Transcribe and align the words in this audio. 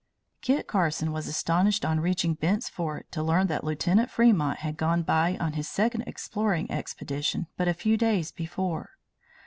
Kit 0.41 0.65
Carson 0.65 1.11
was 1.11 1.27
astonished 1.27 1.85
on 1.85 1.99
reaching 1.99 2.33
Bent's 2.33 2.67
Fort 2.67 3.05
to 3.11 3.21
learn 3.21 3.45
that 3.45 3.63
Lieutenant 3.63 4.09
Fremont 4.09 4.57
had 4.57 4.75
gone 4.75 5.03
by 5.03 5.37
on 5.37 5.53
his 5.53 5.67
second 5.69 6.05
exploring 6.07 6.71
expedition 6.71 7.45
but 7.55 7.67
a 7.67 7.73
few 7.75 7.97
days 7.97 8.31
before. 8.31 8.97